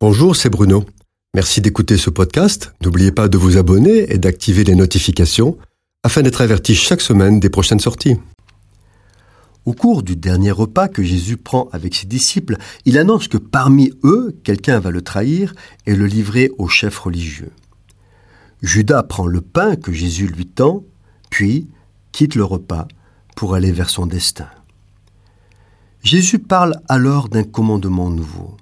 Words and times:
Bonjour, 0.00 0.36
c'est 0.36 0.48
Bruno. 0.48 0.84
Merci 1.34 1.60
d'écouter 1.60 1.96
ce 1.96 2.08
podcast. 2.08 2.72
N'oubliez 2.84 3.10
pas 3.10 3.26
de 3.26 3.36
vous 3.36 3.56
abonner 3.56 4.12
et 4.12 4.18
d'activer 4.18 4.62
les 4.62 4.76
notifications 4.76 5.58
afin 6.04 6.22
d'être 6.22 6.40
averti 6.40 6.76
chaque 6.76 7.00
semaine 7.00 7.40
des 7.40 7.50
prochaines 7.50 7.80
sorties. 7.80 8.14
Au 9.64 9.72
cours 9.72 10.04
du 10.04 10.14
dernier 10.14 10.52
repas 10.52 10.86
que 10.86 11.02
Jésus 11.02 11.36
prend 11.36 11.68
avec 11.72 11.96
ses 11.96 12.06
disciples, 12.06 12.58
il 12.84 12.96
annonce 12.96 13.26
que 13.26 13.38
parmi 13.38 13.90
eux, 14.04 14.38
quelqu'un 14.44 14.78
va 14.78 14.92
le 14.92 15.02
trahir 15.02 15.52
et 15.84 15.96
le 15.96 16.06
livrer 16.06 16.52
au 16.58 16.68
chef 16.68 16.96
religieux. 16.96 17.50
Judas 18.62 19.02
prend 19.02 19.26
le 19.26 19.40
pain 19.40 19.74
que 19.74 19.90
Jésus 19.90 20.28
lui 20.28 20.46
tend, 20.46 20.84
puis 21.28 21.66
quitte 22.12 22.36
le 22.36 22.44
repas 22.44 22.86
pour 23.34 23.56
aller 23.56 23.72
vers 23.72 23.90
son 23.90 24.06
destin. 24.06 24.48
Jésus 26.04 26.38
parle 26.38 26.76
alors 26.88 27.28
d'un 27.28 27.42
commandement 27.42 28.10
nouveau. 28.10 28.56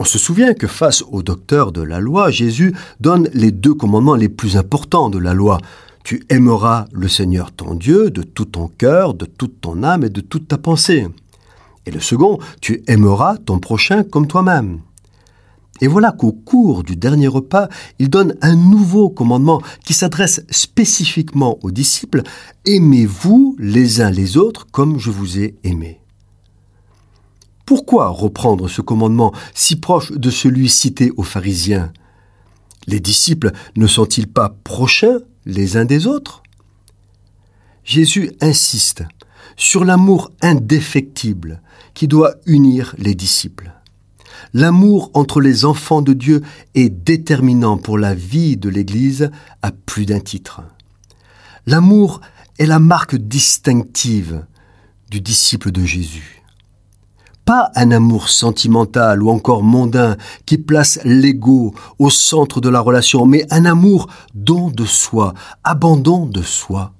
On 0.00 0.04
se 0.04 0.18
souvient 0.18 0.54
que 0.54 0.66
face 0.66 1.04
au 1.12 1.22
docteur 1.22 1.72
de 1.72 1.82
la 1.82 2.00
loi, 2.00 2.30
Jésus 2.30 2.74
donne 3.00 3.28
les 3.34 3.50
deux 3.50 3.74
commandements 3.74 4.14
les 4.14 4.30
plus 4.30 4.56
importants 4.56 5.10
de 5.10 5.18
la 5.18 5.34
loi. 5.34 5.58
Tu 6.04 6.24
aimeras 6.30 6.86
le 6.90 7.06
Seigneur 7.06 7.52
ton 7.52 7.74
Dieu 7.74 8.08
de 8.08 8.22
tout 8.22 8.46
ton 8.46 8.68
cœur, 8.68 9.12
de 9.12 9.26
toute 9.26 9.60
ton 9.60 9.82
âme 9.82 10.02
et 10.02 10.08
de 10.08 10.22
toute 10.22 10.48
ta 10.48 10.56
pensée. 10.56 11.06
Et 11.84 11.90
le 11.90 12.00
second, 12.00 12.38
tu 12.62 12.82
aimeras 12.86 13.36
ton 13.36 13.58
prochain 13.58 14.02
comme 14.02 14.26
toi-même. 14.26 14.80
Et 15.82 15.86
voilà 15.86 16.12
qu'au 16.12 16.32
cours 16.32 16.82
du 16.82 16.96
dernier 16.96 17.28
repas, 17.28 17.68
il 17.98 18.08
donne 18.08 18.36
un 18.40 18.56
nouveau 18.56 19.10
commandement 19.10 19.60
qui 19.84 19.92
s'adresse 19.92 20.46
spécifiquement 20.48 21.58
aux 21.62 21.70
disciples. 21.70 22.22
Aimez-vous 22.64 23.54
les 23.58 24.00
uns 24.00 24.10
les 24.10 24.38
autres 24.38 24.66
comme 24.72 24.98
je 24.98 25.10
vous 25.10 25.38
ai 25.38 25.56
aimé. 25.62 25.99
Pourquoi 27.70 28.08
reprendre 28.08 28.66
ce 28.66 28.82
commandement 28.82 29.32
si 29.54 29.76
proche 29.76 30.10
de 30.10 30.28
celui 30.28 30.68
cité 30.68 31.12
aux 31.16 31.22
pharisiens? 31.22 31.92
Les 32.88 32.98
disciples 32.98 33.52
ne 33.76 33.86
sont-ils 33.86 34.26
pas 34.26 34.56
prochains 34.64 35.20
les 35.46 35.76
uns 35.76 35.84
des 35.84 36.08
autres? 36.08 36.42
Jésus 37.84 38.32
insiste 38.40 39.04
sur 39.56 39.84
l'amour 39.84 40.32
indéfectible 40.42 41.62
qui 41.94 42.08
doit 42.08 42.34
unir 42.44 42.96
les 42.98 43.14
disciples. 43.14 43.70
L'amour 44.52 45.12
entre 45.14 45.40
les 45.40 45.64
enfants 45.64 46.02
de 46.02 46.12
Dieu 46.12 46.42
est 46.74 46.88
déterminant 46.88 47.76
pour 47.76 47.98
la 47.98 48.16
vie 48.16 48.56
de 48.56 48.68
l'Église 48.68 49.30
à 49.62 49.70
plus 49.70 50.06
d'un 50.06 50.18
titre. 50.18 50.62
L'amour 51.66 52.20
est 52.58 52.66
la 52.66 52.80
marque 52.80 53.14
distinctive 53.14 54.44
du 55.08 55.20
disciple 55.20 55.70
de 55.70 55.84
Jésus 55.84 56.39
pas 57.50 57.72
un 57.74 57.90
amour 57.90 58.28
sentimental 58.28 59.24
ou 59.24 59.28
encore 59.28 59.64
mondain 59.64 60.16
qui 60.46 60.56
place 60.56 61.00
l'ego 61.02 61.74
au 61.98 62.08
centre 62.08 62.60
de 62.60 62.68
la 62.68 62.78
relation, 62.78 63.26
mais 63.26 63.44
un 63.50 63.64
amour 63.64 64.08
don 64.36 64.70
de 64.70 64.84
soi, 64.84 65.34
abandon 65.64 66.26
de 66.26 66.42
soi. 66.42 66.92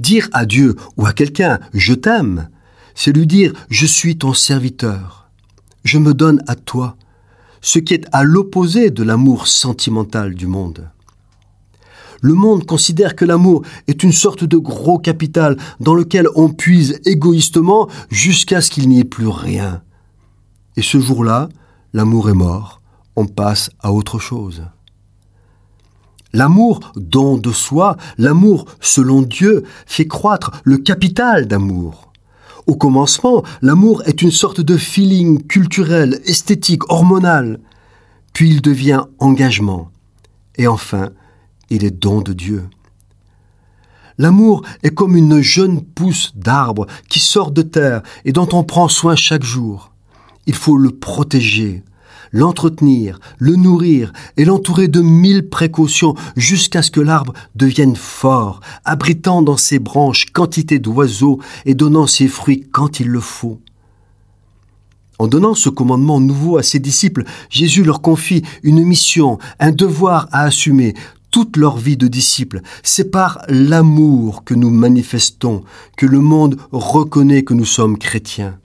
Dire 0.00 0.28
à 0.32 0.44
Dieu 0.44 0.74
ou 0.96 1.06
à 1.06 1.12
quelqu'un 1.12 1.60
je 1.72 1.94
t'aime, 1.94 2.48
c'est 2.96 3.12
lui 3.12 3.28
dire 3.28 3.52
je 3.70 3.86
suis 3.86 4.18
ton 4.18 4.34
serviteur, 4.34 5.30
je 5.84 5.98
me 5.98 6.12
donne 6.12 6.42
à 6.48 6.56
toi, 6.56 6.96
ce 7.60 7.78
qui 7.78 7.94
est 7.94 8.08
à 8.10 8.24
l'opposé 8.24 8.90
de 8.90 9.04
l'amour 9.04 9.46
sentimental 9.46 10.34
du 10.34 10.48
monde. 10.48 10.90
Le 12.26 12.34
monde 12.34 12.66
considère 12.66 13.14
que 13.14 13.24
l'amour 13.24 13.62
est 13.86 14.02
une 14.02 14.10
sorte 14.10 14.42
de 14.42 14.56
gros 14.56 14.98
capital 14.98 15.56
dans 15.78 15.94
lequel 15.94 16.26
on 16.34 16.48
puise 16.48 17.00
égoïstement 17.04 17.88
jusqu'à 18.10 18.60
ce 18.60 18.68
qu'il 18.68 18.88
n'y 18.88 18.98
ait 18.98 19.04
plus 19.04 19.28
rien. 19.28 19.80
Et 20.76 20.82
ce 20.82 20.98
jour-là, 20.98 21.48
l'amour 21.92 22.28
est 22.28 22.34
mort, 22.34 22.80
on 23.14 23.26
passe 23.26 23.70
à 23.78 23.92
autre 23.92 24.18
chose. 24.18 24.64
L'amour 26.32 26.80
don 26.96 27.36
de 27.38 27.52
soi, 27.52 27.96
l'amour 28.18 28.64
selon 28.80 29.22
Dieu, 29.22 29.62
fait 29.86 30.08
croître 30.08 30.50
le 30.64 30.78
capital 30.78 31.46
d'amour. 31.46 32.10
Au 32.66 32.74
commencement, 32.74 33.44
l'amour 33.62 34.02
est 34.04 34.20
une 34.20 34.32
sorte 34.32 34.60
de 34.60 34.76
feeling 34.76 35.46
culturel, 35.46 36.20
esthétique, 36.24 36.90
hormonal. 36.90 37.60
Puis 38.32 38.50
il 38.50 38.62
devient 38.62 39.04
engagement. 39.20 39.92
Et 40.56 40.66
enfin, 40.66 41.12
il 41.70 41.84
est 41.84 41.90
don 41.90 42.20
de 42.20 42.32
Dieu. 42.32 42.64
L'amour 44.18 44.62
est 44.82 44.94
comme 44.94 45.16
une 45.16 45.40
jeune 45.42 45.82
pousse 45.82 46.32
d'arbre 46.34 46.86
qui 47.08 47.20
sort 47.20 47.50
de 47.50 47.62
terre 47.62 48.02
et 48.24 48.32
dont 48.32 48.48
on 48.52 48.64
prend 48.64 48.88
soin 48.88 49.14
chaque 49.14 49.44
jour. 49.44 49.92
Il 50.46 50.54
faut 50.54 50.78
le 50.78 50.90
protéger, 50.90 51.82
l'entretenir, 52.32 53.18
le 53.38 53.56
nourrir 53.56 54.12
et 54.36 54.44
l'entourer 54.44 54.88
de 54.88 55.00
mille 55.02 55.48
précautions 55.48 56.14
jusqu'à 56.36 56.82
ce 56.82 56.90
que 56.90 57.00
l'arbre 57.00 57.34
devienne 57.54 57.96
fort, 57.96 58.60
abritant 58.84 59.42
dans 59.42 59.56
ses 59.56 59.78
branches 59.78 60.26
quantité 60.32 60.78
d'oiseaux 60.78 61.40
et 61.66 61.74
donnant 61.74 62.06
ses 62.06 62.28
fruits 62.28 62.66
quand 62.72 63.00
il 63.00 63.08
le 63.08 63.20
faut. 63.20 63.60
En 65.18 65.28
donnant 65.28 65.54
ce 65.54 65.70
commandement 65.70 66.20
nouveau 66.20 66.58
à 66.58 66.62
ses 66.62 66.78
disciples, 66.78 67.24
Jésus 67.48 67.82
leur 67.82 68.02
confie 68.02 68.42
une 68.62 68.84
mission, 68.84 69.38
un 69.58 69.72
devoir 69.72 70.28
à 70.30 70.42
assumer, 70.42 70.94
toute 71.36 71.58
leur 71.58 71.76
vie 71.76 71.98
de 71.98 72.08
disciples. 72.08 72.62
C'est 72.82 73.10
par 73.10 73.42
l'amour 73.50 74.42
que 74.42 74.54
nous 74.54 74.70
manifestons 74.70 75.64
que 75.98 76.06
le 76.06 76.20
monde 76.20 76.56
reconnaît 76.72 77.42
que 77.42 77.52
nous 77.52 77.66
sommes 77.66 77.98
chrétiens. 77.98 78.58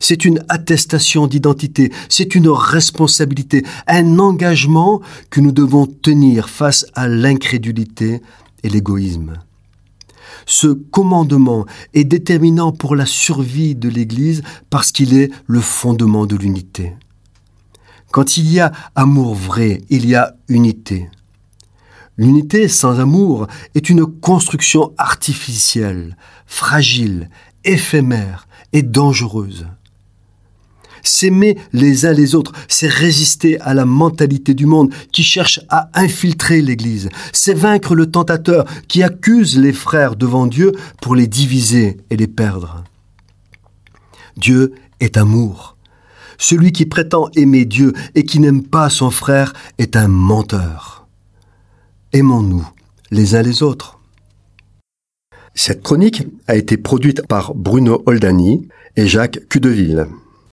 C'est 0.00 0.24
une 0.24 0.44
attestation 0.48 1.28
d'identité, 1.28 1.92
c'est 2.08 2.34
une 2.34 2.48
responsabilité, 2.48 3.64
un 3.86 4.18
engagement 4.18 5.00
que 5.30 5.40
nous 5.40 5.52
devons 5.52 5.86
tenir 5.86 6.48
face 6.48 6.86
à 6.94 7.06
l'incrédulité 7.06 8.20
et 8.64 8.68
l'égoïsme. 8.68 9.34
Ce 10.46 10.66
commandement 10.66 11.66
est 11.94 12.02
déterminant 12.02 12.72
pour 12.72 12.96
la 12.96 13.06
survie 13.06 13.76
de 13.76 13.88
l'Église 13.88 14.42
parce 14.70 14.90
qu'il 14.90 15.14
est 15.14 15.30
le 15.46 15.60
fondement 15.60 16.26
de 16.26 16.34
l'unité. 16.34 16.94
Quand 18.10 18.36
il 18.38 18.52
y 18.52 18.58
a 18.58 18.72
amour 18.96 19.36
vrai, 19.36 19.82
il 19.88 20.08
y 20.08 20.16
a 20.16 20.34
unité. 20.48 21.08
L'unité 22.20 22.68
sans 22.68 23.00
amour 23.00 23.46
est 23.74 23.88
une 23.88 24.04
construction 24.04 24.92
artificielle, 24.98 26.18
fragile, 26.44 27.30
éphémère 27.64 28.46
et 28.74 28.82
dangereuse. 28.82 29.66
S'aimer 31.02 31.56
les 31.72 32.04
uns 32.04 32.12
les 32.12 32.34
autres, 32.34 32.52
c'est 32.68 32.90
résister 32.90 33.58
à 33.62 33.72
la 33.72 33.86
mentalité 33.86 34.52
du 34.52 34.66
monde 34.66 34.92
qui 35.12 35.22
cherche 35.22 35.60
à 35.70 35.88
infiltrer 35.94 36.60
l'Église. 36.60 37.08
C'est 37.32 37.54
vaincre 37.54 37.94
le 37.94 38.10
tentateur 38.10 38.66
qui 38.86 39.02
accuse 39.02 39.58
les 39.58 39.72
frères 39.72 40.14
devant 40.14 40.46
Dieu 40.46 40.72
pour 41.00 41.14
les 41.14 41.26
diviser 41.26 41.96
et 42.10 42.18
les 42.18 42.28
perdre. 42.28 42.84
Dieu 44.36 44.74
est 45.00 45.16
amour. 45.16 45.78
Celui 46.36 46.72
qui 46.72 46.84
prétend 46.84 47.30
aimer 47.34 47.64
Dieu 47.64 47.94
et 48.14 48.24
qui 48.24 48.40
n'aime 48.40 48.62
pas 48.62 48.90
son 48.90 49.10
frère 49.10 49.54
est 49.78 49.96
un 49.96 50.08
menteur 50.08 50.99
aimons-nous 52.12 52.66
les 53.10 53.34
uns 53.34 53.42
les 53.42 53.62
autres. 53.62 54.00
Cette 55.54 55.82
chronique 55.82 56.22
a 56.46 56.56
été 56.56 56.76
produite 56.76 57.26
par 57.26 57.54
Bruno 57.54 58.02
Oldani 58.06 58.68
et 58.96 59.06
Jacques 59.06 59.46
Cudeville. 59.48 60.06